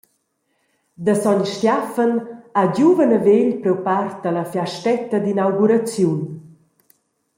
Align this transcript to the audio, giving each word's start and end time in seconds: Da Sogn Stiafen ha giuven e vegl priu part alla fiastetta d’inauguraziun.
Da 1.05 1.13
Sogn 1.21 1.45
Stiafen 1.53 2.13
ha 2.55 2.63
giuven 2.75 3.11
e 3.17 3.19
vegl 3.25 3.51
priu 3.61 3.77
part 3.85 4.19
alla 4.29 4.45
fiastetta 4.51 5.17
d’inauguraziun. 5.21 6.19